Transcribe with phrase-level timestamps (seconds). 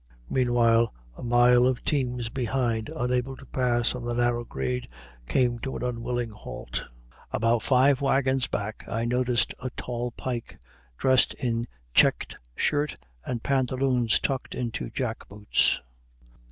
[0.31, 4.87] Meanwhile, a mile of teams behind, unable to pass on the narrow grade,
[5.27, 6.85] came to an unwilling halt.
[7.31, 10.57] About five wagons back I noticed a tall Pike,
[10.97, 12.95] dressed in checked shirt,
[13.27, 15.79] and pantaloons tucked into jack boots.